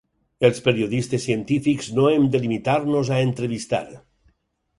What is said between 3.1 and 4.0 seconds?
a entrevistar.